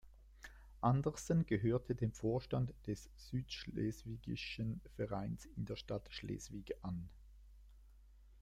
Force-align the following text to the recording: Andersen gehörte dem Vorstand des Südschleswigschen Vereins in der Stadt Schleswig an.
Andersen 0.81 1.45
gehörte 1.45 1.93
dem 1.93 2.11
Vorstand 2.11 2.73
des 2.87 3.11
Südschleswigschen 3.17 4.81
Vereins 4.95 5.45
in 5.45 5.65
der 5.65 5.75
Stadt 5.75 6.11
Schleswig 6.11 6.73
an. 6.81 7.07